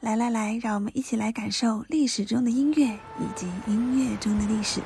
[0.00, 2.86] 来来来，让我们一起来感受历史中的音乐
[3.18, 4.80] 以及音乐中的历史。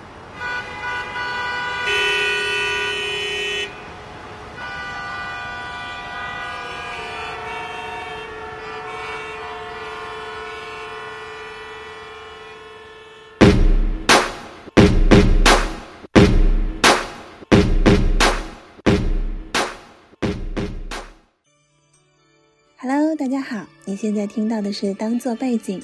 [23.19, 23.62] 大家好，
[23.93, 25.79] 你现在听到的是当做背景。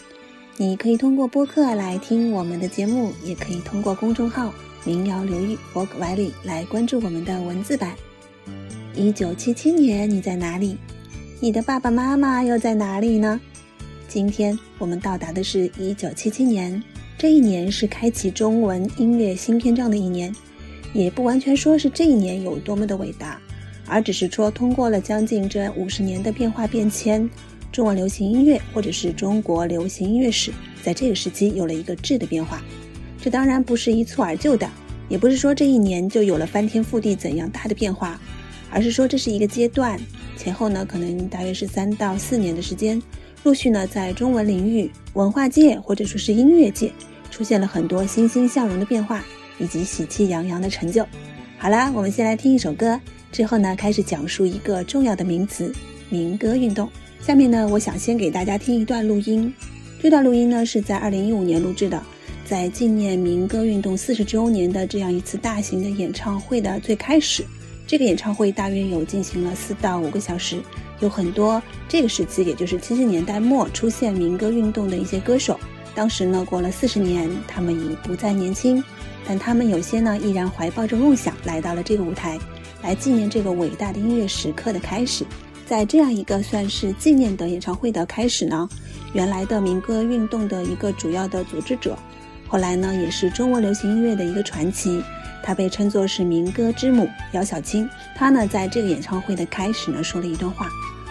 [0.56, 4.51] 你可以通过播客来听我们的节目，也可以通过公众号
[4.82, 7.95] “民谣流域 f o k Valley” 来关注我们的文字版。
[8.95, 10.79] 一九七七年，你在哪里？
[11.38, 13.38] 你的爸爸妈妈又在哪里呢？
[14.09, 16.82] 今天我们到达的是一九七七年，
[17.18, 20.34] 这一年是开启中文音乐新篇章的一年，
[20.95, 23.38] 也不完全说是这一年有多么的伟大。
[23.87, 27.29] 而只是说，通过了将近这五十年的变化变迁，
[27.70, 32.62] 中文流行音乐或者是中国流行音乐史，在这个时期有了一个质的变化。
[33.20, 34.68] 这当然不是一蹴而就的，
[35.09, 38.20] 也不是说这一年就有了翻天覆地怎样大的变化，
[38.70, 40.01] 而是说这是一个阶段，
[40.37, 43.02] 前后呢可能大约是三到四年的时间，
[43.45, 46.93] 陆续呢在中文领域、文化界或者说是音乐界，
[47.30, 49.24] 出现了很多欣欣向荣的变化
[49.59, 51.04] 以及喜气洋洋的成就。
[51.59, 52.98] 好啦，我们先来听一首歌。
[53.30, 55.71] 之后呢，开始讲述一个重要的名词——
[56.09, 56.88] 民歌运动。
[57.21, 59.52] 下面呢，我想先给大家听一段录音。
[60.01, 62.02] 这段录音呢，是在二零一五年录制的，
[62.47, 67.44] 在纪念民歌运动四十周年的这样一次大型的演唱会的最开始。
[67.87, 70.62] 这个演唱会大约有进行了四到五个小时，
[71.00, 75.59] 有很多这个时期，也就是七十年代末出现民歌运动的一些歌手。
[75.94, 78.83] 当时呢，过了四十年，他们已不再年轻，
[79.27, 82.39] 但他们有些呢，依然怀抱着梦想来到了这个舞台。
[82.83, 85.25] 来纪念这个伟大的音乐时刻的开始，
[85.69, 88.66] 在这样一个算是纪念的演唱会的开始呢，
[89.12, 91.94] 原来的民歌运动的一个主要的组织者，
[92.49, 95.03] 后来呢也是中国流行音乐的一个传奇，
[95.44, 97.87] 他被称作是民歌之母姚小青。
[98.17, 100.71] 他呢在这个演唱会的开始呢说了一段话，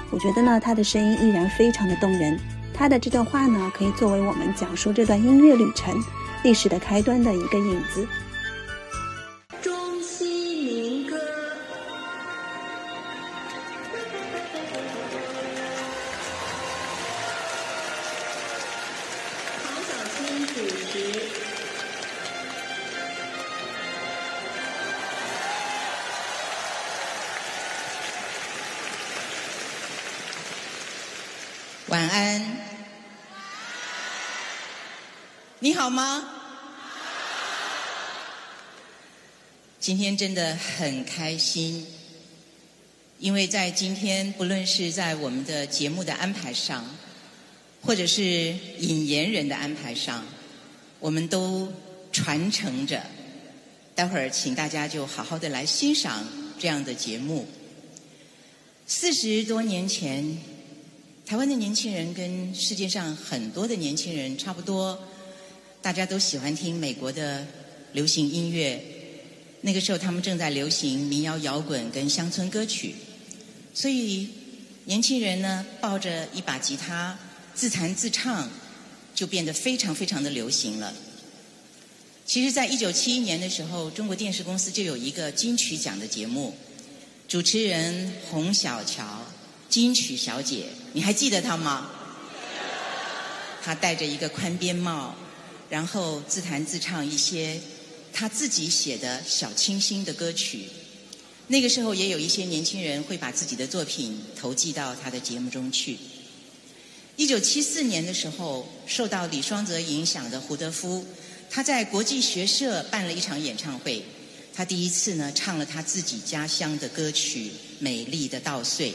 [0.09, 2.39] 我觉得呢他的声音依然非常的动人。
[2.73, 5.95] 他的这段话呢可以作为我们讲述这段音乐旅程
[6.43, 8.07] 历史的开端的一个引子。
[35.87, 36.21] 好吗？
[39.79, 41.87] 今天真的很开心，
[43.19, 46.83] 因为在今天，不论是在我们的节目的安排上，
[47.81, 50.25] 或者是引言人的安排上，
[50.99, 51.71] 我们都
[52.11, 53.01] 传承着。
[53.95, 56.27] 待会儿，请大家就好好的来欣赏
[56.59, 57.47] 这样的节目。
[58.85, 60.37] 四十多年前。
[61.25, 64.97] 台湾的年轻人跟世界上很多的年轻人差不多，
[65.81, 67.45] 大家都喜欢听美国的
[67.93, 68.81] 流行音乐。
[69.61, 72.95] 那个时候，他们正在流行民谣摇滚跟乡村歌曲，
[73.73, 74.29] 所以
[74.85, 77.17] 年轻人呢抱着一把吉他
[77.53, 78.49] 自弹自唱，
[79.15, 80.93] 就变得非常非常的流行了。
[82.25, 86.53] 其实，在一九七一年的时候，中国电视公司就有一个金曲奖的节目，
[87.27, 89.03] 主持人洪小乔。
[89.69, 91.89] 金曲小姐，你还记得她吗？
[93.61, 95.13] 她戴着一个宽边帽，
[95.69, 97.59] 然后自弹自唱一些
[98.13, 100.65] 他自己写的小清新的歌曲。
[101.47, 105.97] 那个时候也有一些年轻人会把自己的作品投寄到他的节目中去。
[107.15, 111.05] 一九七四年的时候，受到李双泽影响的胡德夫，
[111.49, 114.03] 他在国际学社办了一场演唱会，
[114.53, 117.45] 他第一次呢唱了他自己家乡的歌曲
[117.79, 118.91] 《美丽的稻穗》。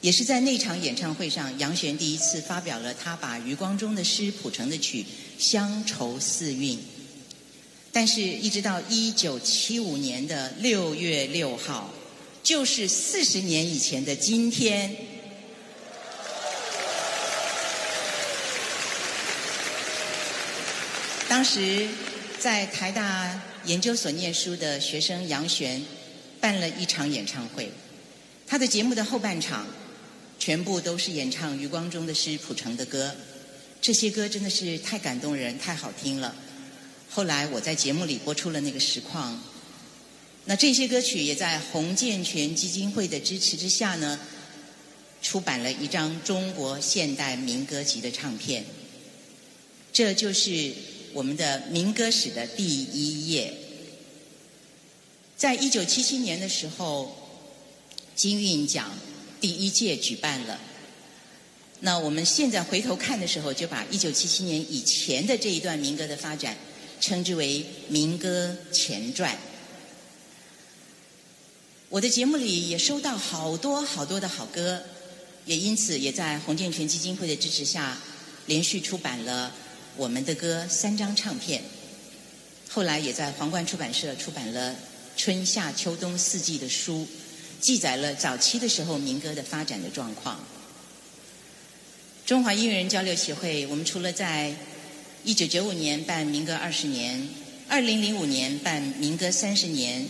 [0.00, 5.02] 也是在那场演唱会上，杨璇第一次发表了他把余光中的诗谱成的曲
[5.38, 6.78] 《乡愁四韵》。
[7.92, 11.92] 但是，一直到一九七五年的六月六号，
[12.42, 14.96] 就是四十年以前的今天，
[21.28, 21.86] 当时
[22.38, 25.84] 在台大研究所念书的学生杨璇
[26.40, 27.70] 办了一场演唱会，
[28.46, 29.66] 他的节目的后半场。
[30.40, 33.14] 全部都是演唱余光中的诗谱成的歌，
[33.80, 36.34] 这些歌真的是太感动人、太好听了。
[37.10, 39.38] 后来我在节目里播出了那个实况，
[40.46, 44.18] 那这些歌曲也在洪建全基金会的支持之下呢，
[45.20, 48.64] 出版了一张中国现代民歌集的唱片，
[49.92, 50.72] 这就是
[51.12, 53.52] 我们的民歌史的第一页。
[55.36, 57.14] 在一九七七年的时候，
[58.14, 58.90] 金韵奖
[59.40, 60.60] 第一届举办了。
[61.80, 66.56] 那我们现在回头看的时候，就把一九七七年以前的这一段民歌的发展，
[67.00, 69.38] 称之为民歌前传。
[71.88, 74.82] 我的节目里也收到好多好多的好歌，
[75.46, 77.98] 也因此也在洪建全基金会的支持下，
[78.46, 79.52] 连续出版了
[79.96, 81.62] 我们的歌三张唱片。
[82.68, 84.76] 后来也在皇冠出版社出版了
[85.16, 87.08] 春夏秋冬四季的书，
[87.60, 90.40] 记载了早期的时候民歌的发展的状况。
[92.24, 94.54] 中华音乐人交流协会，我们除了在
[95.24, 97.28] 一九九五年办民歌二十年，
[97.68, 100.08] 二零零五年办民歌三十年。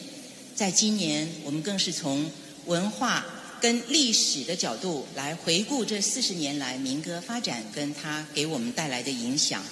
[0.55, 2.31] 在今年，我们更是从
[2.67, 3.25] 文化
[3.63, 9.65] 跟历史的角度来回顾这四十年来民歌发展跟它给我们带来的影响、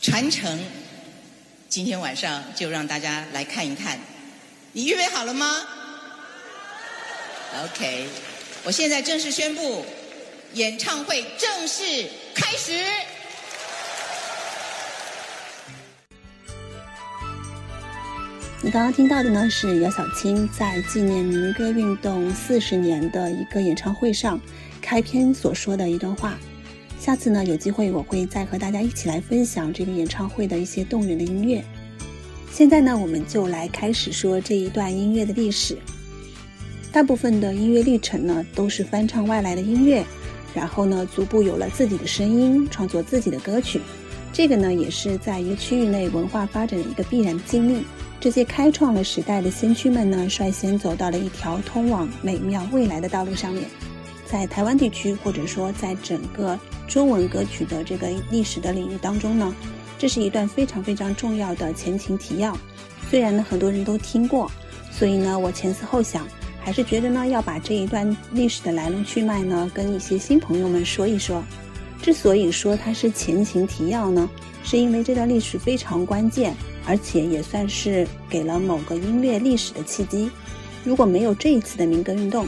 [0.00, 0.58] 传承。
[1.68, 4.00] 今天晚上就让大家来看一看，
[4.72, 5.66] 你预备好了吗
[7.62, 8.06] ？OK，
[8.64, 9.84] 我现在正式宣布，
[10.54, 11.82] 演唱会正式
[12.34, 12.72] 开始。
[18.60, 24.40] 你刚刚听到的呢，是姚小青在纪念民歌运动四十年的一个演唱会上
[24.80, 26.36] 开篇所说的一段话。
[26.98, 31.62] 下次呢，有机会我会再和大家一起来分享这个演唱会的一些动人的音乐。
[32.50, 35.78] 现在呢，我们就来开始说这一段音乐的历史。
[36.94, 40.06] 大部分的音乐历程呢，都是翻唱外来的音乐，
[40.54, 43.80] 然后呢，逐步有了自己的声音，创作自己的歌曲。
[44.32, 47.84] 这个呢，也是在一个区域内文化发展的一个必然经历。
[48.20, 53.64] 这些开创了时代的先驱们呢，率先走到了一条通往美妙未来的道路上面。
[54.24, 56.56] 在台湾地区，或者说在整个
[56.86, 59.52] 中文歌曲的这个历史的领域当中呢，
[59.98, 62.56] 这是一段非常非常重要的前情提要。
[63.10, 64.48] 虽然呢很多人都听过，
[64.92, 66.24] 所以呢我前思后想，
[66.64, 71.44] 还是觉得呢要把这一段历史的来龙去脉呢跟一些新朋友们说一说。
[72.02, 74.28] 之所以说它是前情提要呢，
[74.64, 76.54] 是因为这段历史非常关键。
[76.86, 80.30] 而且也算是给了某个音乐历史的契机。
[80.84, 82.46] 如果没有这一次的民歌运动，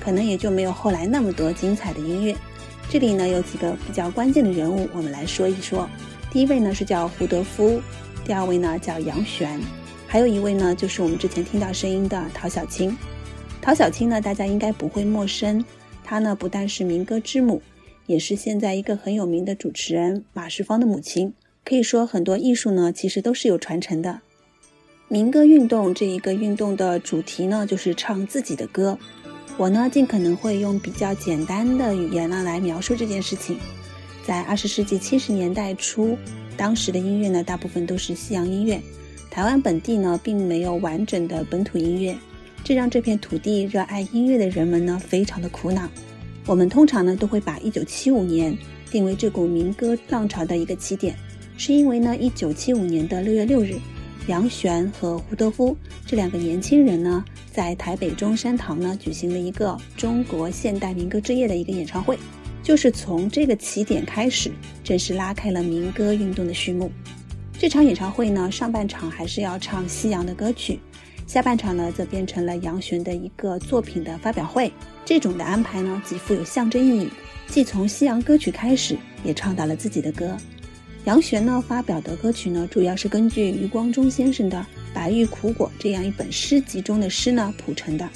[0.00, 2.36] 可能也就没有后来那么多精彩的音乐。
[2.88, 5.88] 这里呢有几个比较关键的人物，我们来说一说。
[6.32, 7.80] 第一位呢是叫胡德夫，
[8.24, 9.60] 第二位呢叫杨璇，
[10.08, 12.98] 还有一位呢就是我们之前听到声音的陶小青。
[13.66, 15.64] 陶小青呢大家应该不会陌生，
[16.04, 17.60] 她呢不但是民歌之母，
[18.06, 21.34] 也是现在一个很有名的主持人马世芳的母亲。
[21.64, 24.20] 可以说，很多艺术呢，其实都是有传承的。
[25.08, 28.96] 民歌运动这一个运动的主题呢，就是唱自己的歌。
[29.56, 33.58] 我呢，尽可能会用比较简单的语言呢来描述这件事情。
[34.24, 36.16] 在二十世纪七十年代初，
[36.56, 38.80] 当时的音乐呢，大部分都是西洋音乐，
[39.28, 42.16] 台湾本地呢，并没有完整的本土音乐，
[42.66, 45.88] 这让这片土地热爱音乐的人们呢，非常的苦恼。
[46.46, 48.58] 我们通常呢，都会把一九七五年
[48.90, 51.14] 定为这股民歌浪潮的一个起点。
[51.56, 53.76] 是因为呢，一九七五年的六月六日，
[54.26, 62.18] 杨璇和胡德夫这两个年轻人呢，在台北中山堂呢举行了一个中国现代民歌之夜的一个演唱会，
[62.64, 64.50] 就是从这个起点开始，
[64.82, 66.90] 正式拉开了民歌运动的序幕。
[67.56, 70.80] 这场演唱会呢，上半场还是要唱西洋的歌曲，
[71.26, 74.72] 下半场呢，则变成了杨璇的一个作品的发表会。
[75.04, 77.10] 这种的安排呢，极富有象征意义，
[77.48, 80.36] 既从西洋歌曲开始，也唱到了自己的歌。
[81.04, 84.58] 杨璇呢发表的歌曲呢，主要是根据余光中先生的
[84.94, 88.08] 《白玉苦果》这样一本诗集中的诗呢谱成的。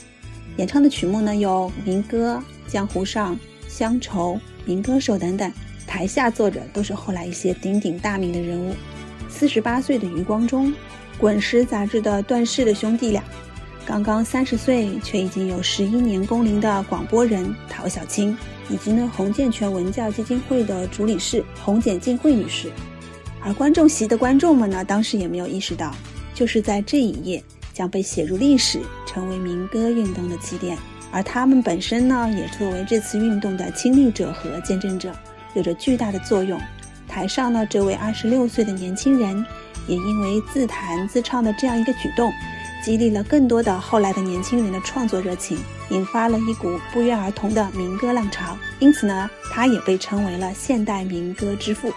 [0.57, 3.39] 演唱的曲目呢有民歌、江湖上、
[3.69, 5.53] 乡愁、民歌手等等。
[5.87, 8.75] 台下坐着都是后来一些鼎鼎大名的人物。
[9.29, 10.69] 四十八岁的余光中，
[11.21, 13.23] 《滚石》杂志的段氏的兄弟俩，
[13.85, 18.37] 刚刚三十岁却已经有十一年工龄的广播人陶小青。
[18.71, 22.71] 以及呢，洪建全文教基金会的主理事洪简静慧女士，
[23.41, 25.93] 而观众席的观众们呢，当时也没有意识到，
[26.33, 27.43] 就是在这一页
[27.75, 30.79] 将被写入历史，成为民歌运动的起点。
[31.11, 35.13] 而他们本身呢，也作为这次运动的亲历者和见证者，
[35.55, 36.57] 有着巨大的作用。
[37.09, 39.45] 台上呢，这位二十六岁的年轻人，
[39.87, 42.33] 也因为自弹自唱的这样一个举动。
[42.83, 45.59] 激励了更多的后来的年轻人的创作热情，
[45.91, 48.57] 引发了一股不约而同的民歌浪潮。
[48.79, 51.93] 因此呢，他也被称为了现代民歌之父。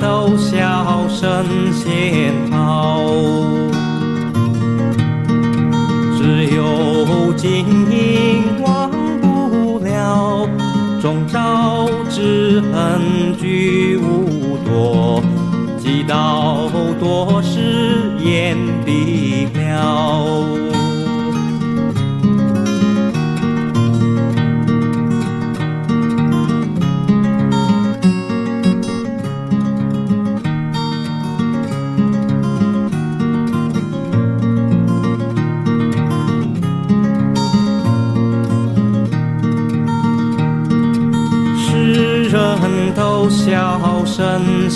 [0.00, 3.00] 都笑声仙好，
[6.16, 10.48] 只有金银忘不了。
[11.00, 15.22] 终朝之恨俱无多，
[15.78, 17.53] 几道多少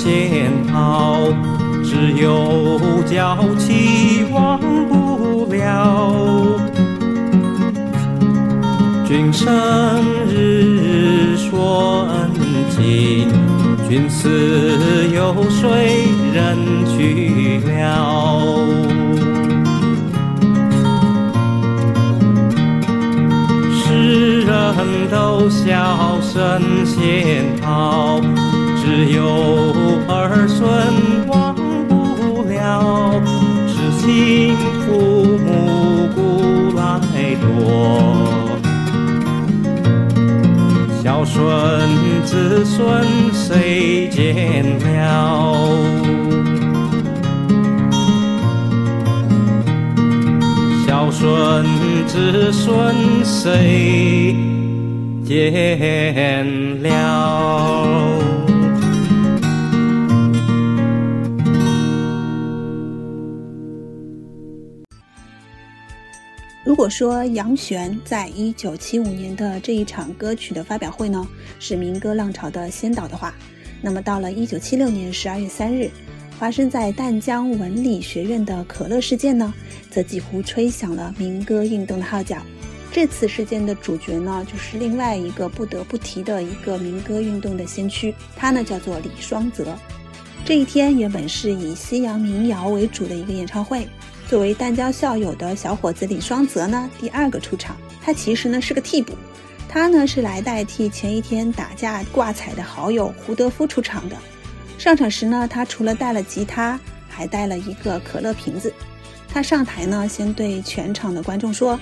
[0.08, 1.18] 仙桃，
[1.84, 6.58] 只有娇妻忘不了。
[9.06, 9.46] 君生
[10.26, 12.30] 日说恩
[12.70, 13.28] 情，
[13.86, 14.30] 君死
[15.14, 18.40] 有谁人去了？
[23.74, 24.74] 世人
[25.10, 28.20] 都笑神仙好，
[28.88, 29.20] 只有
[30.08, 30.66] 儿孙
[31.28, 31.54] 忘
[31.86, 33.20] 不了。
[33.68, 34.88] 知心父
[35.44, 36.18] 母古
[36.74, 36.80] 来
[37.36, 37.44] 多，
[41.02, 41.36] 孝顺
[42.24, 43.04] 子孙
[43.34, 44.88] 谁见了？
[50.86, 51.66] 孝顺
[52.06, 54.34] 子孙谁
[55.26, 56.86] 见了？
[66.68, 71.26] 如果说杨璇在一九七五年的这一场歌曲的发表会呢，
[71.58, 73.34] 是民歌浪潮的先导的话，
[73.80, 75.90] 那么到了一九七六年十二月三日，
[76.38, 79.54] 发生在淡江文理学院的可乐事件呢，
[79.88, 82.36] 则几乎吹响了民歌运动的号角。
[82.92, 89.74] 这次事件的主角呢，就是另外一个不得不提的一个民歌运动的先驱，他呢叫做李双泽。
[90.44, 93.88] 这一天原本是以西洋民谣为主的一个演唱会。
[94.28, 97.74] 作为淡江校友的小伙子李双泽呢，第二个出场。
[98.02, 99.14] 他其实呢是个替补，
[99.66, 104.16] 他呢是来代替前一天打架挂彩的好友胡德夫出场的。
[104.76, 108.70] 上场时呢，他除了带了吉他，还带了一个可乐瓶子。
[109.32, 111.80] 他上台呢，先对全场的观众说：“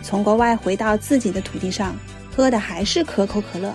[0.00, 1.96] 从国外回到自己的土地上，
[2.32, 3.74] 喝的还是可口可乐。”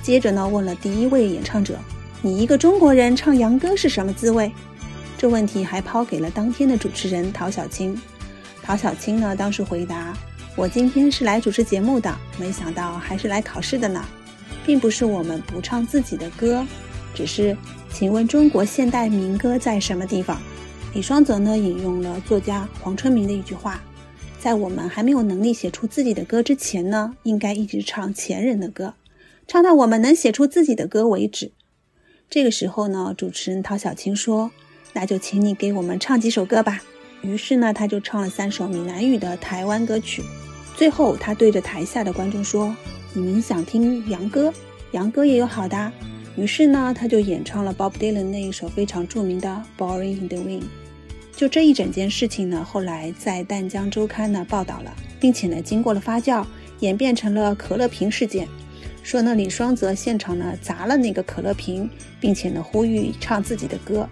[0.00, 1.78] 接着呢，问了第一位演唱者
[2.22, 4.50] ：“你一个中国人唱洋歌是什么滋味？”
[5.18, 8.00] 这问题还抛给了当天的主持人陶小青。
[8.62, 10.16] 陶小青呢，当时回答
[10.54, 14.04] ：“我今天是来主持节目的，没想到还是来考试的呢。
[14.64, 16.64] 并不是我们不唱自己的歌，
[17.14, 17.56] 只是，
[17.92, 20.40] 请问中国现代民歌在什么地方？”
[20.94, 23.82] 李双泽呢，引用了作家黄春明的一句话
[24.38, 28.94] ：“在我们还没有能力写出自己的歌之前呢，应该一直唱前人的歌，
[29.48, 31.50] 唱到我们能写出自己的歌为止。”
[32.30, 34.52] 这个时候呢，主持人陶小青说。
[35.00, 36.82] 那就请你给我们唱几首歌吧。
[37.22, 40.24] 于是呢，他就唱了三首闽南语的台湾歌曲。
[40.74, 42.74] 最后，他对着台下的观众说
[43.14, 44.52] ：“你们想听洋歌？
[44.90, 45.92] 洋歌也有好的。”
[46.36, 50.62] 于是呢，他就演唱了 Bob Dylan 那一首非常著名的《Boring in the Wind》。
[51.36, 56.44] 就这一整件事情呢，后来在《淡江周刊》呢报道了，并且呢，经过了发酵，
[56.80, 58.48] 演变成了可乐瓶事件。
[59.04, 61.88] 说呢，李双泽现场呢砸了那个可乐瓶，
[62.18, 64.08] 并且呢呼吁唱自己的歌。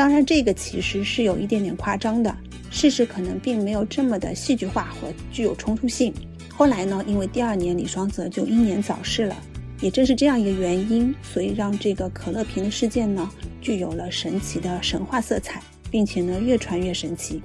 [0.00, 2.34] 当然，这个其实是有一点点夸张的，
[2.70, 6.10] 事实可能并没有这么的戏剧化和具有冲突性。
[6.48, 9.36] 后来呢，因为第二年李双泽就英年早逝了，
[9.82, 13.30] 也正是这样一个原因，所以让这个可乐瓶的事件呢，
[13.60, 17.42] 具有了神奇的神话色彩，并且呢，越传越神奇。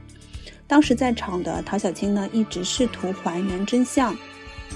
[0.66, 4.16] 当时在场的陶小青呢，一直试图还原真相。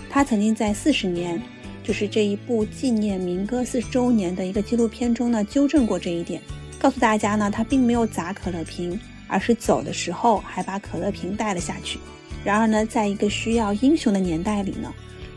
[0.10, 1.42] 他曾经在四十年，
[1.82, 6.42] 就是这一部纪念民歌四十周年的一个纪录片中呢，纠正过这一点。
[6.80, 12.00] 告诉大家呢，他并没有砸可乐瓶，而是走的时候还把可乐瓶带了下去。
[12.42, 14.90] 然而呢，在一个需要英雄的年代里呢，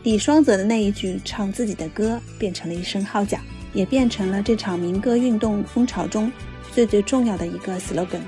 [0.03, 3.37] 李双泽的那一句唱自己的歌，变成了一声号角，
[3.73, 6.31] 也变成了这场民歌运动风潮中
[6.71, 8.21] 最最重要的一个 slogan。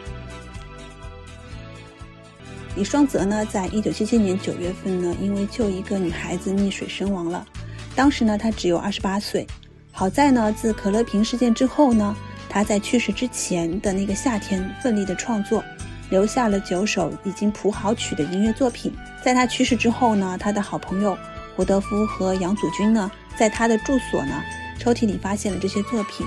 [2.76, 7.48] 李双泽呢，在一九七七年九月份呢，因为救一个女孩子溺水身亡了。
[7.96, 9.48] 当时呢，他只有二十八岁。
[9.94, 12.14] 好在呢，自可乐瓶事件之后呢。
[12.56, 15.62] 他在去世之前的那个夏天奋力的创作，
[16.10, 18.94] 留下了九首已经谱好曲的音乐作品。
[19.22, 21.18] 在他去世之后呢，他的好朋友
[21.54, 24.42] 胡德夫和杨祖君呢，在他的住所呢
[24.80, 26.26] 抽屉里发现了这些作品，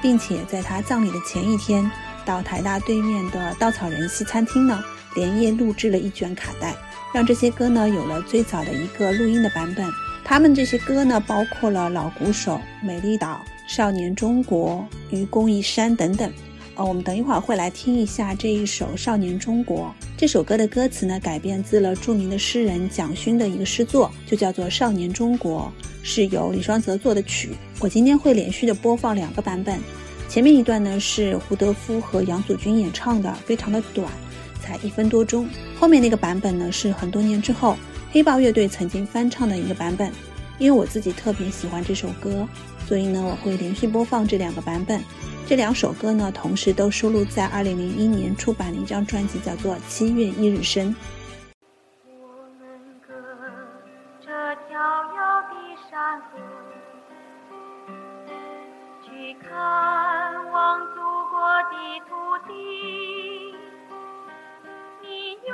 [0.00, 1.90] 并且在他葬礼的前一天，
[2.24, 4.80] 到台大对面的稻草人西餐厅呢，
[5.16, 6.72] 连夜录制了一卷卡带，
[7.12, 9.84] 让这些歌呢有了最早的一个录音的版本。
[10.24, 13.44] 他们这些歌呢，包括了《老鼓手》《美丽岛》。
[13.66, 16.30] 少年中国、愚公移山等等，
[16.74, 19.92] 呃，我们等一会儿会来听一下这一首《少年中国》。
[20.18, 27.50] 这首歌的歌词呢，改编自了著名的诗人蒋勋的一个诗作，就叫做《少年中国》，是由李双泽作的曲。
[27.80, 29.80] 我今天会连续的播放两个版本，
[30.28, 34.06] 前面一段呢是胡德夫和杨祖君演唱的，非常的短，
[34.60, 35.48] 才一分多钟。
[35.80, 37.76] 后面那个版本呢，是很多年之后
[38.12, 40.12] 黑豹乐队曾经翻唱的一个版本。
[40.56, 42.46] 因为我自己特别喜欢这首歌，
[42.86, 45.02] 所以呢，我会连续播放这两个版本。
[45.46, 50.94] 这两首歌呢，同时都收录在2001年出版的一张专辑，叫做《七月一日生》。
[52.08, 53.12] 我们隔
[54.24, 54.30] 着
[54.72, 54.78] 遥
[55.14, 55.54] 遥的
[55.90, 56.22] 山，
[59.02, 59.50] 去看
[60.50, 61.00] 望祖
[61.30, 61.36] 国
[61.70, 61.74] 的
[62.08, 62.12] 土
[62.48, 62.52] 地。
[65.02, 65.08] 你
[65.46, 65.52] 用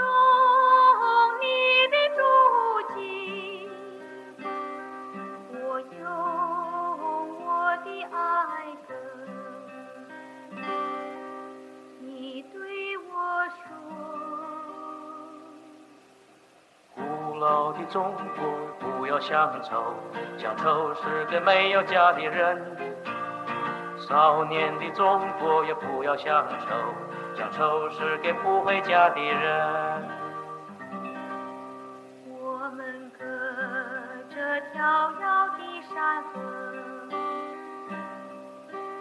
[17.73, 18.45] 的中国，
[18.79, 19.95] 不要乡愁，
[20.37, 22.77] 乡愁是给没有家的人。
[24.09, 26.67] 少年的中国也不要乡愁，
[27.37, 30.03] 乡愁是给不回家的人。
[32.29, 33.25] 我们隔
[34.35, 34.41] 着
[34.75, 35.61] 遥遥的
[35.93, 36.31] 山河，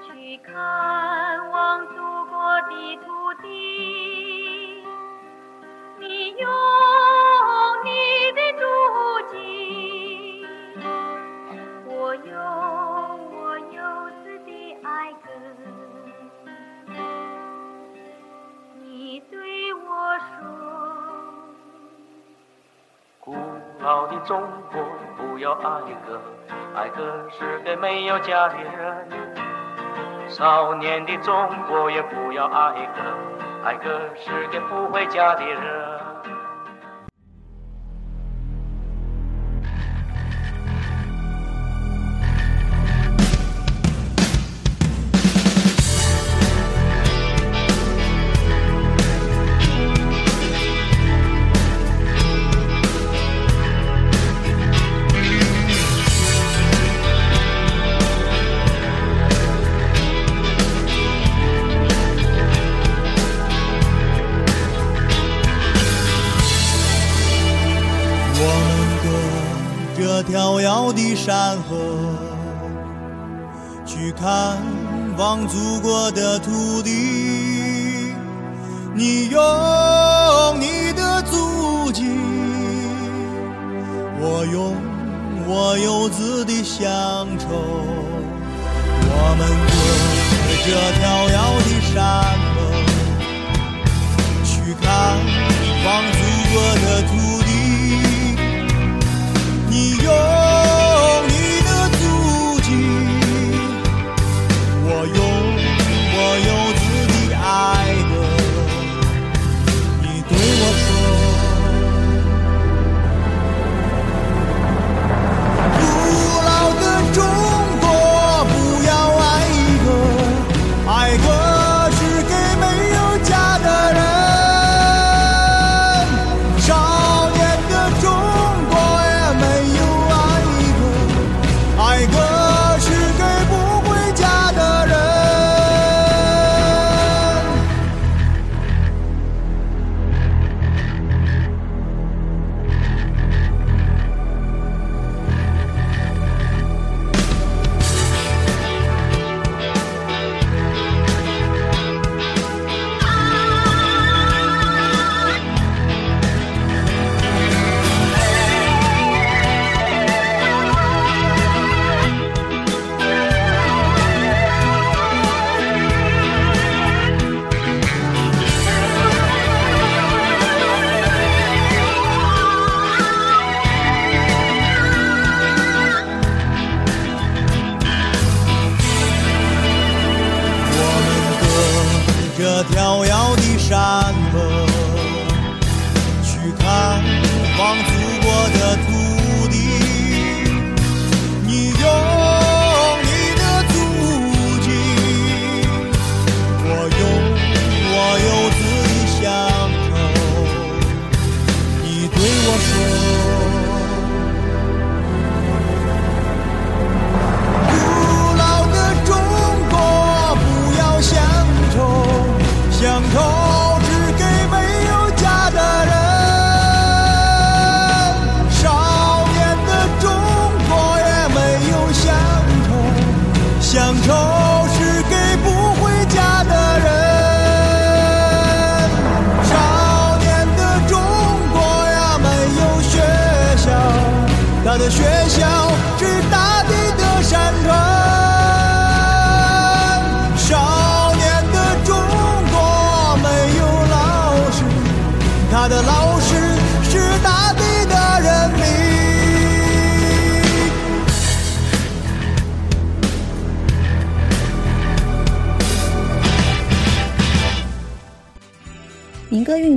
[0.02, 3.08] 去看望祖国的土
[3.42, 3.48] 地。
[5.98, 6.50] 你用
[23.82, 24.82] 好的中国，
[25.16, 26.20] 不要爱歌，
[26.76, 29.08] 爱歌是给没有家的人。
[30.28, 31.34] 少年的中
[31.68, 33.02] 国也不要爱歌，
[33.64, 35.89] 爱歌是给不回家的人。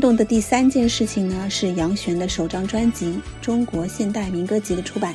[0.03, 3.07] 动的第三件事情呢，是杨璇的首张专辑
[3.41, 5.15] 《中国现代民歌集》的出版。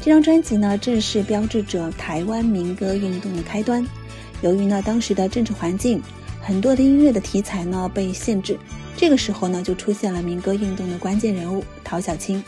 [0.00, 3.86] 这张专辑呢，正是标志着台湾民歌运动的开端。
[4.40, 6.02] 由于呢当时的政治环境，
[6.40, 8.58] 很多的音乐的题材呢被限制，
[8.96, 12.42] 这个时候呢就出现了民歌运动的关键人物陶小青。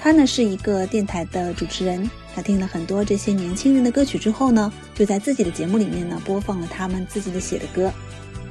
[0.00, 7.92] 他呢是一个电台的主持人，他听了很多这些年轻人的歌曲之后呢，就在自己的节目里面呢播放了他们自己的写的歌。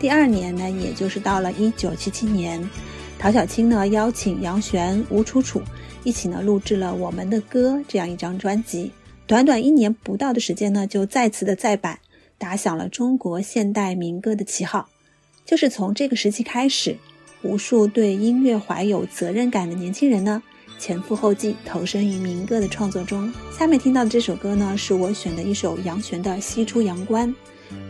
[0.05, 2.63] 第二年呢，也就是到了一九七七年，
[3.17, 5.59] 陶小青呢邀请杨旋、吴楚楚
[6.03, 8.91] 一起呢录制了《我们的歌》这样一张专辑。
[9.25, 11.97] 短短一年不到的时间呢，就再次的再版，
[12.37, 14.87] 打响了中国现代民歌的旗号。
[15.43, 16.99] 就是从这个时期开始，
[17.41, 20.43] 无数对音乐怀有责任感的年轻人呢，
[20.77, 23.31] 前赴后继投身于民歌的创作中。
[23.57, 27.29] 下面听到的这首歌呢，是我选的一首杨旋的《西出阳关》。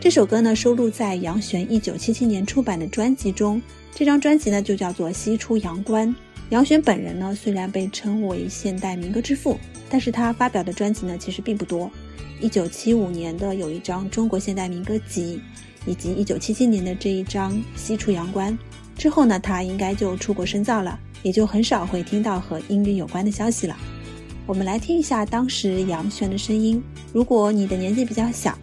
[0.00, 3.60] 这首歌呢收录在杨旋一九七七年出版的专辑中，
[3.94, 6.08] 这张专辑呢就叫做《西出阳关》。
[6.50, 9.58] 杨旋本人呢虽然被称为现代民歌之父，
[9.90, 11.90] 但是他发表的专辑呢其实并不多。
[12.40, 15.40] 一九七五年的有一张《中国现代民歌集》，
[15.90, 18.52] 以及一九七七年的这一张《西出阳关》
[18.96, 23.76] 之后呢，他应该就出国深造了，也就很少会听到和音乐有关的消息了。
[24.46, 26.82] 我们来听一下当时杨旋的声音。
[27.12, 28.56] 如果你的年纪比较小，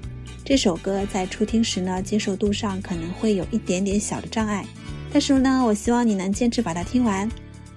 [0.46, 4.66] 这首歌在初听时呢，接受度上可能会有一点点小的障碍，
[5.12, 7.30] 但是呢，我希望你能坚持把它听完。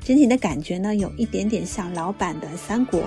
[0.04, 3.00] 整体的感觉呢，有一点点像老版的《三国》，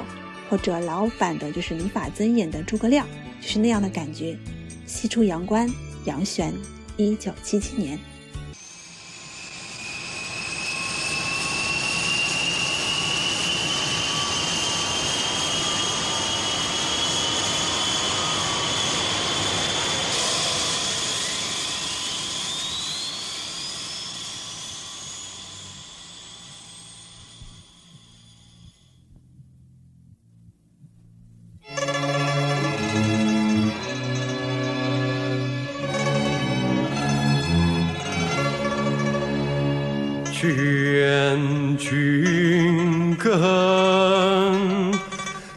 [0.50, 3.08] 或者老版的就是李法曾演的《诸葛亮》，
[3.42, 4.38] 就是那样的感觉。
[4.86, 5.70] 西出阳关，
[6.04, 6.54] 杨旋，
[6.98, 7.98] 一九七七年。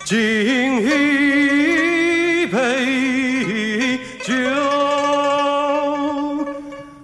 [0.05, 4.33] 敬一杯酒，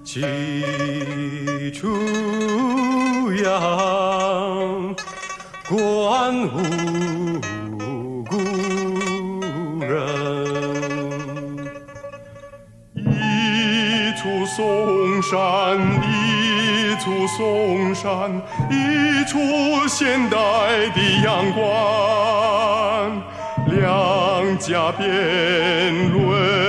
[0.04, 1.86] 西出
[3.42, 3.46] 阳
[5.68, 8.36] 关无故
[9.80, 9.86] 人。
[12.96, 19.38] 一出嵩山，一出嵩山，一出
[19.86, 20.36] 现代
[20.94, 21.62] 的阳关，
[24.68, 26.67] 下辩论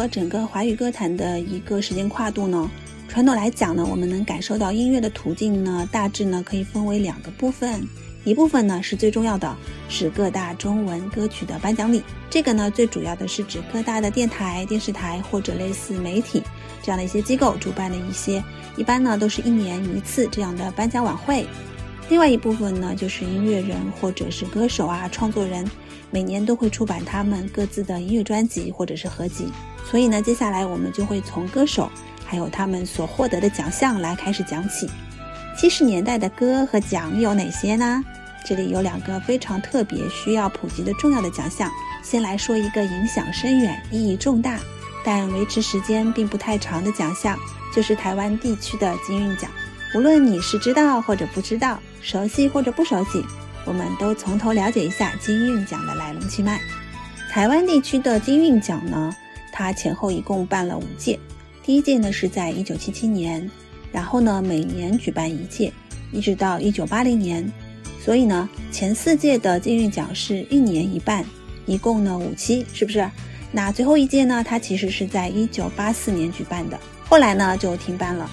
[0.00, 2.70] 和整个华语歌坛的一个时间跨度呢，
[3.06, 7.86] 传统来讲呢，我们能感受到音乐的途径呢，大致呢可以分为两个部分。
[8.24, 9.54] 一部分呢是最重要的，
[9.90, 12.02] 是各大中文歌曲的颁奖礼。
[12.30, 16.42] 这个呢最主要的是指各大的电台、电视台或者类似媒体
[16.82, 18.42] 这样的一些机构主办的一些，
[18.78, 21.44] 一般呢都是一年一次这样的颁奖晚会。
[22.08, 25.70] 另外一部分呢就是音乐人或者是歌手啊、创作人，
[26.10, 29.46] 每年都会出版他们各自的音乐专辑或者是合集。
[29.88, 31.90] 所以呢，接下来我们就会从歌手
[32.24, 34.88] 还有他们所获得的奖项来开始讲起。
[35.56, 38.02] 七十年代的歌和奖有哪些呢？
[38.46, 41.70] 这里有两个非常特别、需要普及的重要的奖项。
[42.02, 44.58] 先来说一个影响深远、意义重大，
[45.04, 47.38] 但维持时间并不太长的奖项，
[47.74, 49.50] 就是台湾地区的金韵奖。
[49.94, 53.22] 无论你是知道或者不知道，熟悉或者不熟悉，
[53.70, 56.60] 我们都从头了解一下金韵奖的来龙去脉。
[57.30, 59.14] 台湾地区的金韵奖呢，
[59.52, 61.16] 它前后一共办了五届，
[61.62, 63.48] 第一届呢是在一九七七年，
[63.92, 65.72] 然后呢每年举办一届，
[66.10, 67.48] 一直到一九八零年。
[68.04, 71.24] 所以呢，前四届的金韵奖是一年一办，
[71.64, 73.08] 一共呢五期，是不是？
[73.52, 76.76] 那最后一届呢，它其实是在一九八四年举办的，
[77.08, 78.28] 后来呢就停办了。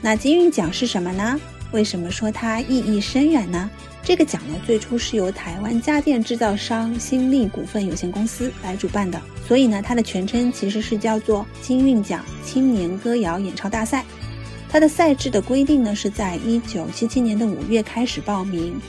[0.00, 1.40] 那金韵奖是什么呢？
[1.72, 3.68] 为什么说它意义深远呢？
[4.06, 14.04] 这个奖呢，最初是由台湾家电制造商新力股份有限公司来主办的，所以呢，它的全称其实是叫做金韵奖青年歌谣演唱大赛。
[14.68, 18.80] 它的赛制的规定呢，是在一九七七年的五月开始报名，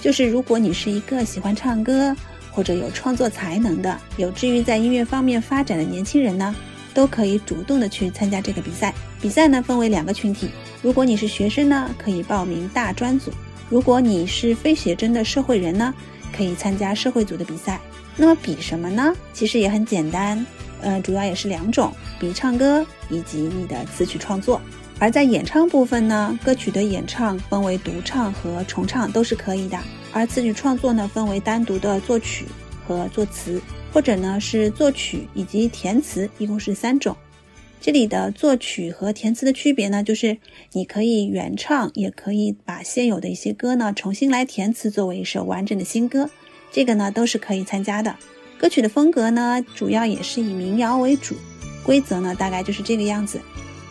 [0.00, 2.12] 就是如果你是一个喜欢唱歌
[2.50, 6.52] 或者有创作才能的，有志于在音乐方面发展的年轻人呢，
[6.92, 8.92] 都可以主动的去参加这个比赛。
[9.22, 10.48] 比赛呢分为两个群体，
[10.82, 13.30] 如果你是学生呢，可以报名大专组；
[13.74, 15.92] 如果你是非写真的社会人呢，
[16.32, 17.80] 可以参加社会组的比赛。
[18.16, 19.12] 那么比什么呢？
[19.32, 20.46] 其实也很简单，
[20.80, 24.60] 呃，主要也是两种，比唱歌以及你的词曲创作。
[25.00, 29.76] 而在演唱部分呢，歌曲的演唱分为独唱和重唱都是可以的，
[30.12, 32.46] 而词曲创作呢分为单独的作曲
[32.86, 33.60] 和作词，
[33.92, 37.16] 或者呢是作曲以及填词，一共是三种。
[37.84, 40.38] 这里的作曲和填词的区别呢，就是
[40.72, 46.30] 你可以原唱，也可以把现有的一些歌呢重新来填词，作为一首完整的新歌，
[46.72, 48.16] 这个呢都是可以参加的。
[48.56, 51.36] 歌曲的风格呢，主要也是以民谣为主，
[51.82, 53.38] 规则呢大概就是这个样子。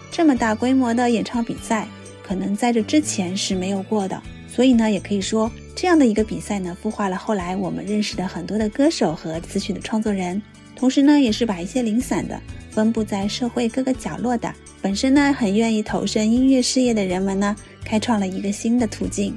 [0.10, 1.88] 这么大规模的演唱比赛，
[2.24, 10.42] 可能在这之前是没有过的，所以呢，也可以说这样的一个比赛呢，孵化了后来我们认识的很多的歌手和词曲的创作人，
[10.76, 12.42] 同时呢，也是把一些零散的
[12.74, 17.56] 分布在社会各个角落的，本身呢很愿意投身音乐事业的人们呢，
[17.86, 19.36] 开创了一个新的途径。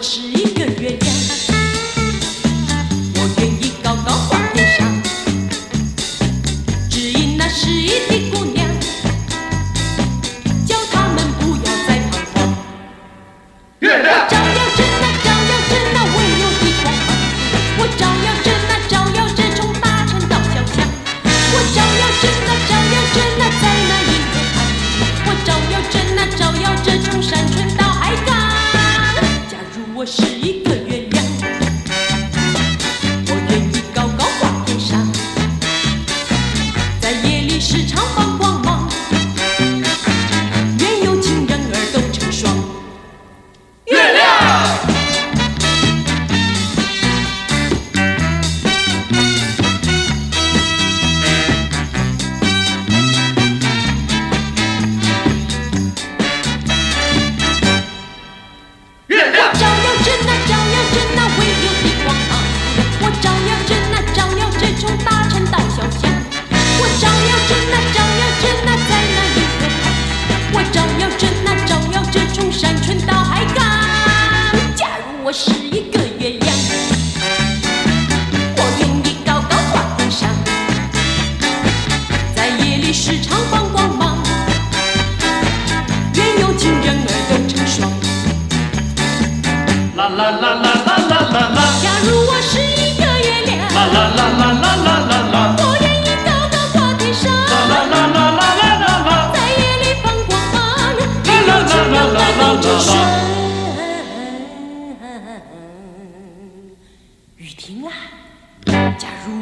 [0.00, 1.19] 我是一个月亮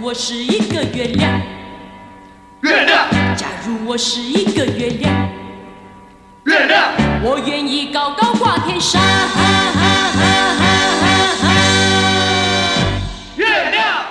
[0.09, 1.38] 我是一个月亮，
[2.62, 5.29] 月亮，假如我是一个月亮，
[6.47, 8.99] 月亮，我愿意高高挂天上。
[13.37, 14.07] 月亮。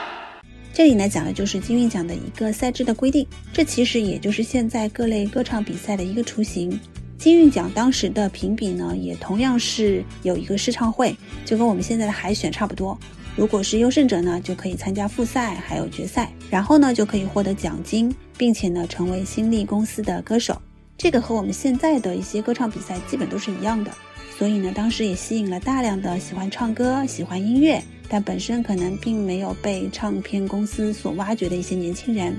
[0.71, 6.79] 这里呢讲的就是金韵奖的一个赛制的规定，这其实也就是现在各类歌唱比赛的一个雏形。
[7.17, 12.95] 金韵奖当时的评比呢，也同样是有一个试唱会，就跟我们现在的海选差不多。
[13.37, 20.59] 如果是优胜者呢，就可以参加复赛，还有决赛，然后呢就可以获得奖金，并且呢成为新力公司的歌手。
[20.97, 23.91] 这个和我们现在的一些歌唱比赛基本都是一样的。
[24.35, 32.35] 所以呢，当时也吸引了大量的喜欢唱歌、喜欢音乐，但本身可能并没有被唱片公司所挖掘的一些年轻人。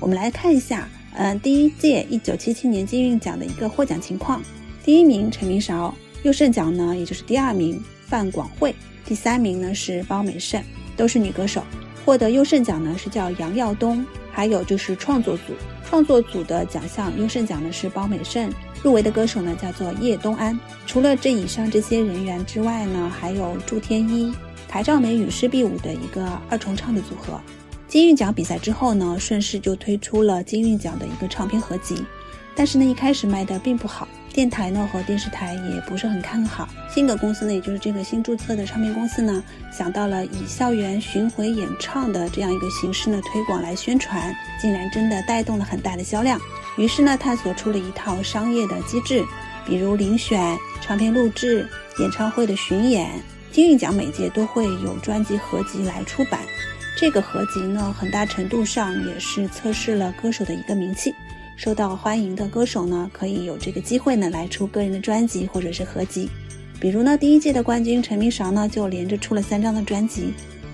[0.00, 4.42] 我们来看一下，呃，第一届一九七七年金韵奖的一个获奖情况：
[4.82, 10.62] 第一名陈明韶，优胜奖呢，也就是第二名范广惠，第三名呢是包美胜，
[10.96, 11.62] 都是女歌手。
[12.04, 15.52] 获得优胜奖呢是叫杨耀东，还有就是创作组，
[15.84, 20.58] 创作组的奖项优胜奖呢是包美胜，入围的歌手呢叫做叶东安。
[20.86, 24.34] 除了这以上这些人员之外呢，还有祝天一、
[24.66, 27.40] 台兆美与施碧舞的一个二重唱的组合。
[27.86, 32.02] 金韵奖比赛之后呢，顺势就推出了金韵奖的一个唱片合集，
[32.56, 36.68] 但是呢一开始卖的并不好，电台呢和电视台也不是很看好。
[36.88, 46.40] 新格公司呢，也就是这个新注册的唱片公司呢，想到了以校园巡回演唱的这样一个形式呢推广来宣传，竟然真的带动了很大的销量。
[46.78, 49.22] 于是呢，探索出了一套商业的机制，
[49.66, 51.68] 比如遴选、唱片录制、
[51.98, 53.10] 演唱会的巡演。
[53.50, 56.40] 金韵奖每届都会有专辑合集来出版，
[56.96, 61.14] 这个合集呢，很大程度上也是测试了歌手的一个名气。
[61.62, 66.28] 受到欢迎的歌手呢，可以有这个机会呢来出个人的专辑或者是合集。
[66.80, 70.32] 比如呢，第一届的冠军陈明韶呢就连着出了三张的专辑，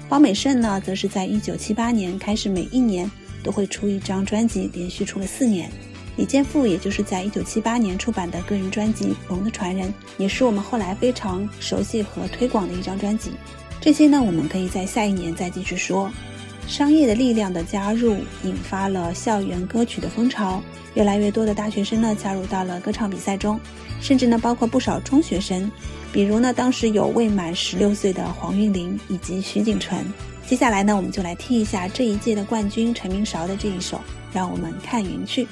[0.09, 3.11] 包美胜呢则是在一九七八年开始每一年
[3.43, 5.70] 都会出一张专辑，连续出了四年。
[6.16, 13.32] 李健富也就是在一九七八年出版的个人专辑《龙的传人》，也是我们后来非常熟悉和推广的一张专辑。
[13.78, 16.11] 这些呢，我们可以在下一年再继续说。
[16.69, 18.14] 商业的力量的加入，
[18.45, 20.62] 引发了校园歌曲的风潮，
[20.93, 23.59] 越来越多的大学生呢加入到了歌唱比赛中，
[24.03, 25.73] 甚至呢包括不少中学生，
[26.12, 30.05] 比如呢当时有未满十六岁的黄韵玲以及徐景淳。
[30.47, 33.97] 接下来呢，我们就来听一下这一届的冠军陈明韶的这一首
[34.33, 35.45] 《让我们看云去》。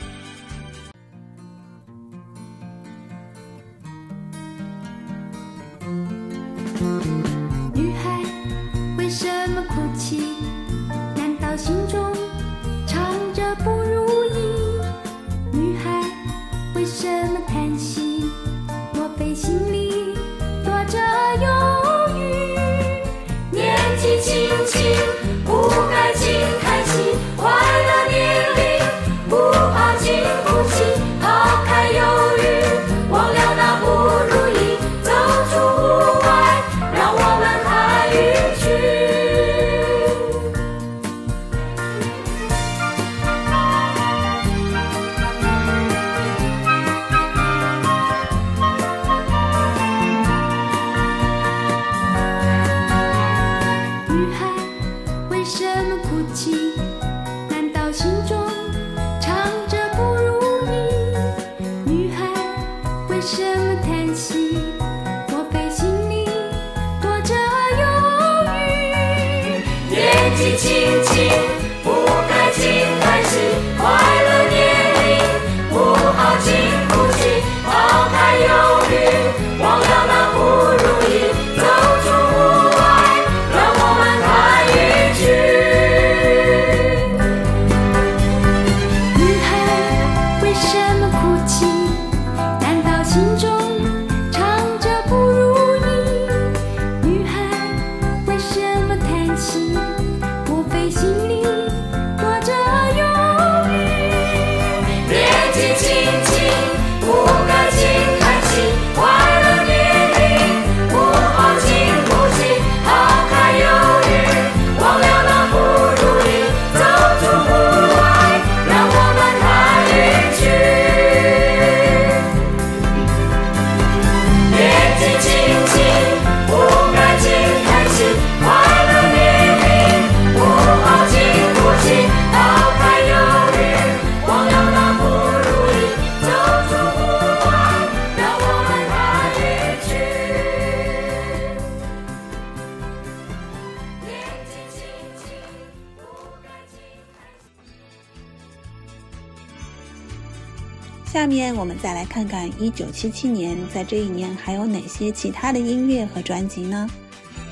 [152.16, 156.88] 看看1977年，在这一年还有哪些其他的音乐和专辑呢？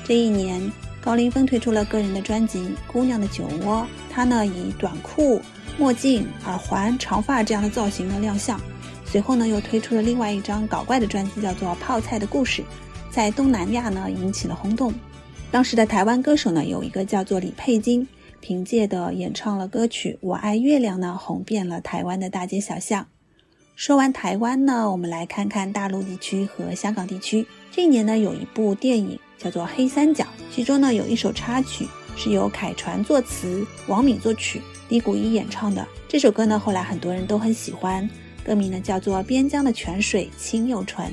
[0.03, 0.59] 这一年，
[0.99, 2.61] 高凌风推出了个人的专辑
[2.91, 5.39] 《姑娘的酒窝》，他呢以短裤、
[5.77, 8.59] 墨镜、耳环、长发这样的造型呢亮相。
[9.05, 12.63] 随后呢又推出了另外一张搞怪的专辑，叫做《泡菜的故事》，
[13.11, 14.91] 在东南亚呢引起了轰动。
[15.51, 18.07] 当时的台湾歌手呢有一个叫做李佩金，
[18.39, 23.05] 凭借的演唱了歌曲《我爱月亮》呢红遍了台湾的大街小巷。
[23.75, 27.45] 说完台湾呢，我们来看看大陆地区和香港地区。
[27.69, 35.85] 这一年呢有一部电影叫做《黑三角》，其中呢有一首插曲是由凯传作词，王敏作曲，李谷一演唱的。
[36.07, 38.09] 这首歌呢后来很多人都很喜欢，
[38.45, 41.07] 歌名呢叫做《边疆的泉水清又纯》。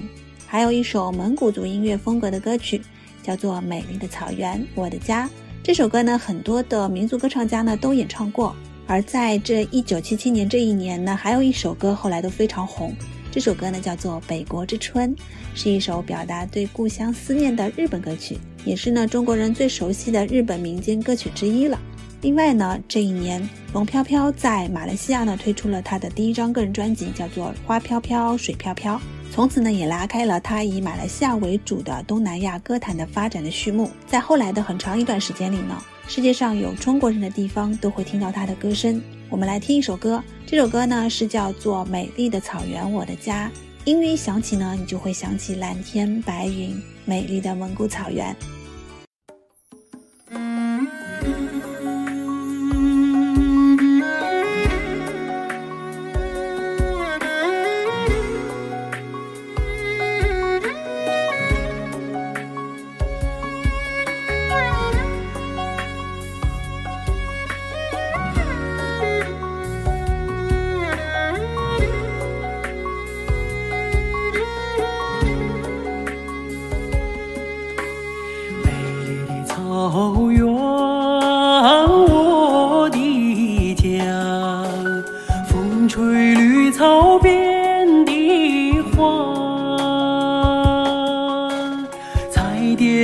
[0.47, 2.81] 还有一首蒙古族音乐风格的歌曲。
[3.25, 5.29] 叫做《美丽的草原，我的家》
[5.63, 8.53] 这首歌呢，很多的民族歌唱家呢都演唱过。
[8.93, 12.95] 而在这一九七七年这一年呢，还有一首歌后来都非常红。
[13.31, 15.17] 这首歌呢叫做《北国之春》，
[15.55, 18.37] 是一首表达对故乡思念的日本歌曲，
[18.67, 21.81] 也是呢中国人最熟悉的日本民间歌曲之一了。
[22.21, 28.97] 另外呢，这一年龙飘飘在马来西亚呢推出了他的第一张个人专辑，叫做《花飘飘，水飘飘》。
[29.33, 33.91] 从此呢，也拉开了他以马来西亚为主的东南亚歌坛的发展的序幕。
[34.07, 39.01] 在后来的很长一段时间里呢，世界上有中国人的地方都会听到他的歌声。
[39.31, 43.51] 我们来听一首歌，这首歌呢是叫做《美丽的草原，我的家》。
[43.85, 48.37] 音乐一响起呢，你就会想起蓝天白云，美丽的蒙古草原。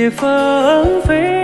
[0.09, 1.38] phơ phới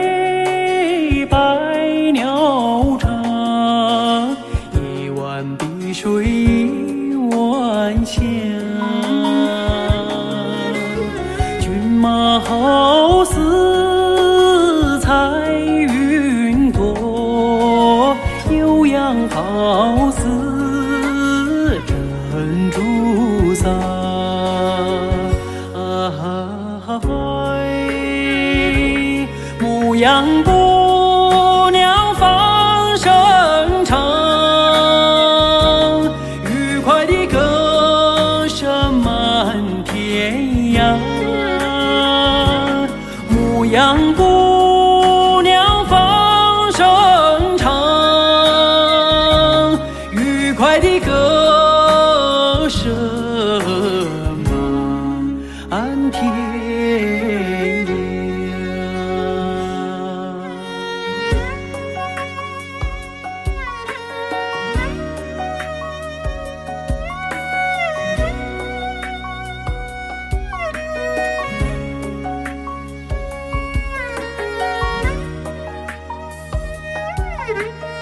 [77.56, 77.94] 嗯。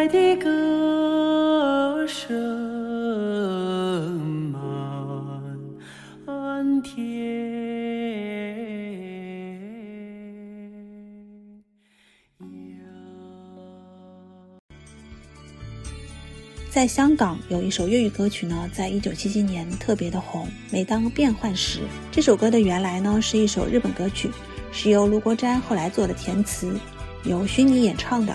[0.00, 2.32] 爱的歌声
[6.24, 6.96] 满天
[16.70, 21.80] 在香港有一首粤语歌曲呢在一九七七年特别的红每当变换时。
[22.10, 24.30] 这首歌的原来呢是一首日本歌曲
[24.72, 26.74] 是由卢国詹后来做的填词
[27.24, 28.34] 由虚拟演唱的。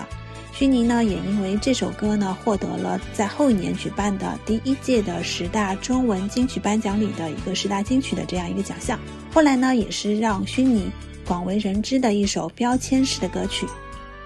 [0.58, 8.98] 薰妮呢也因为这首歌呢获得了在后一年举办的第一届的十大中文金曲颁奖里的一个十大金曲的这样一个奖项。
[9.30, 10.90] 后来呢也是让薰妮
[11.26, 13.66] 广为人知的一首标签式的歌曲。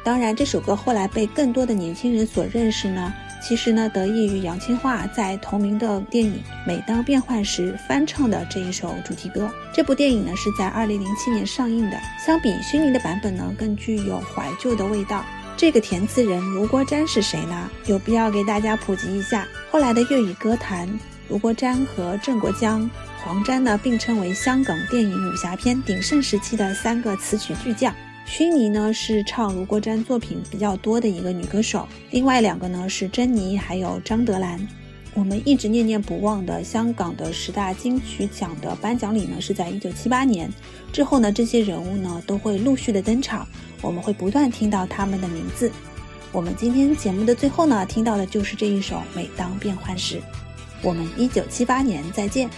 [0.05, 3.13] 当然，这首歌后来被更多的年轻人所认识呢。
[3.43, 6.35] 其实呢，得益于杨千嬅在同名的电影
[6.67, 9.51] 《每当变幻时》翻唱的这一首主题歌。
[9.75, 15.25] 这部电影呢是在二零零七年上映的，相比薰妮的版本呢，更具有怀旧的味道。
[15.61, 17.71] 这个填词人卢国詹是谁呢？
[17.85, 19.47] 有必要给大家普及一下。
[19.71, 20.89] 后来的粤语歌坛，
[21.29, 22.89] 卢国詹和郑国江、
[23.23, 27.95] 黄沾呢并称为香港电影武侠片鼎盛时期的三个词曲巨匠。
[28.27, 34.67] 薰妮呢是唱卢国詹作品比较多的一个女歌手，另外两个呢是珍妮还有张德兰。
[35.13, 40.51] 我们一直念念不忘的香港的十大金曲奖的颁奖礼呢是在一九七八年
[40.93, 43.47] 之后呢，这些人物呢都会陆续的登场，
[43.81, 45.71] 我们会不断听到他们的名字。
[46.33, 50.17] 我们今天节目的最后呢，听到的就是这一首《每当变幻时》。
[50.83, 52.49] 我们一九七八年再见。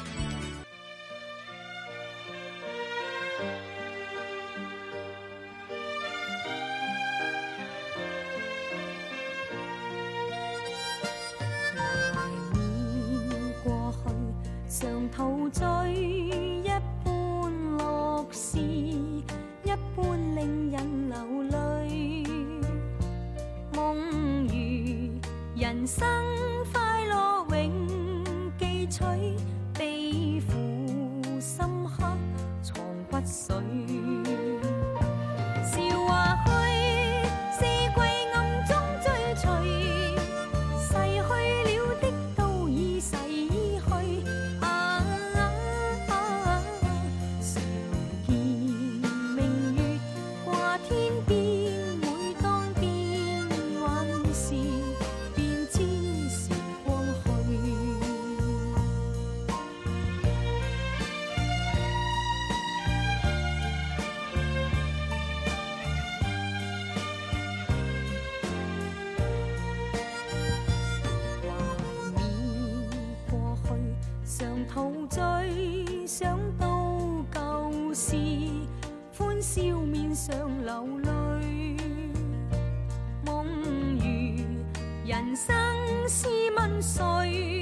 [86.82, 87.61] soy.